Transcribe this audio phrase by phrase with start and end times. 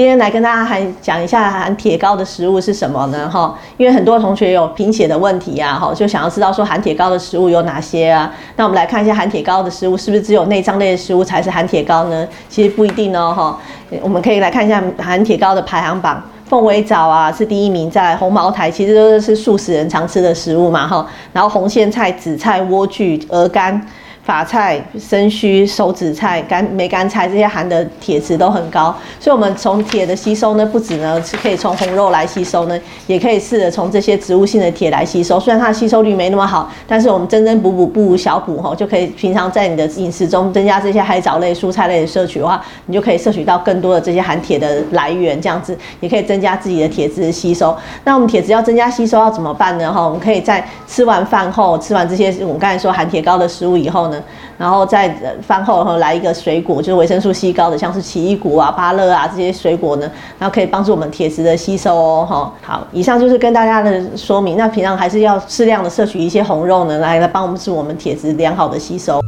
[0.00, 3.28] 今天来跟大家还讲一下含铁高的食物是什么呢？
[3.28, 8.32] 哈，因为很多同学有贫血的问题呀，哈，就想要知道说含铁高的食物有哪些啊？
[8.56, 12.26] 那我们来看一下含铁高的食物是不是只有内脏类的食物才是含铁高呢？
[12.48, 13.60] 其实不一定哦，哈，
[14.00, 23.86] 我们可以来看一下含铁高的排行榜，凤尾藻啊是第一名，在红茅台其实都是素食人常吃的食物嘛，哈，然后红苋菜、紫菜、莴苣、鹅肝。
[24.22, 35.40] 法菜、生须、手指菜、干梅干菜这些含的铁质都很高，所以我们从铁的吸收呢，不止呢是可以从红肉来吸收呢，也可以试着从这些植物性的铁来吸收。
[35.40, 47.76] 虽然它的吸收率没那么好，但是我们增增补补不如小补吼，就可以平常在你的饮食中增加这些海藻类、蔬菜类的摄取的话，你就可以摄取到更多的这些含铁的来源，这样子也可以增加自己的铁质的吸收。
[48.04, 49.92] 那我们铁质要增加吸收要怎么办呢？
[49.92, 54.22] 哈，我们可以在吃完饭后，吃完这些我们刚才说含铁高的食物以后呢。
[54.58, 55.08] 然后在
[55.40, 62.26] 饭后后来一个水果，就是维生素 C 高的，像是奇异果啊、芭乐啊这些水果呢，然后可以帮助我们铁质的吸收哦。
[62.28, 64.56] 哈，好，以上就是跟大家的说明。
[64.56, 69.20] 那平常还是要适量的摄取一些红肉呢，来来帮我们使我们铁质良好的吸收。